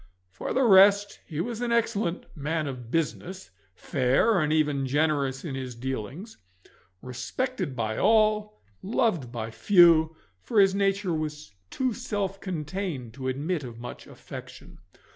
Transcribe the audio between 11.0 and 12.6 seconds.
was too self